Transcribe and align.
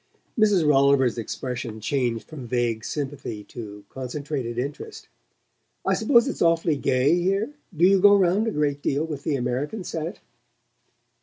Mrs. 0.35 0.67
Rolliver's 0.67 1.19
expression 1.19 1.79
changed 1.79 2.27
from 2.27 2.47
vague 2.47 2.83
sympathy 2.83 3.43
to 3.43 3.85
concentrated 3.89 4.57
interest. 4.57 5.09
"I 5.85 5.93
suppose 5.93 6.27
it's 6.27 6.41
awfully 6.41 6.75
gay 6.75 7.13
here? 7.21 7.53
Do 7.77 7.85
you 7.85 8.01
go 8.01 8.15
round 8.15 8.47
a 8.47 8.51
great 8.51 8.81
deal 8.81 9.05
with 9.05 9.21
the 9.23 9.35
American 9.35 9.83
set?" 9.83 10.19